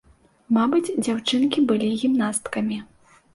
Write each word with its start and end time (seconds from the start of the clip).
Мабыць, 0.57 0.95
дзяўчынкі 1.07 1.59
былі 1.73 1.91
гімнасткамі. 2.05 2.81